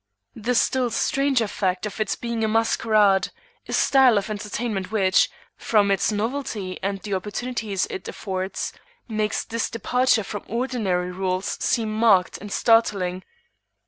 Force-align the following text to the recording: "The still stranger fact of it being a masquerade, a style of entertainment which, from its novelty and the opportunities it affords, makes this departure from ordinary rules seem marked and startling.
"The 0.35 0.55
still 0.55 0.89
stranger 0.89 1.47
fact 1.47 1.85
of 1.85 1.99
it 1.99 2.17
being 2.19 2.43
a 2.43 2.47
masquerade, 2.47 3.29
a 3.67 3.73
style 3.73 4.17
of 4.17 4.31
entertainment 4.31 4.91
which, 4.91 5.29
from 5.57 5.91
its 5.91 6.11
novelty 6.11 6.79
and 6.81 6.99
the 7.01 7.13
opportunities 7.13 7.85
it 7.87 8.07
affords, 8.07 8.73
makes 9.07 9.43
this 9.43 9.69
departure 9.69 10.23
from 10.23 10.43
ordinary 10.47 11.11
rules 11.11 11.55
seem 11.63 11.93
marked 11.93 12.39
and 12.39 12.51
startling. 12.51 13.21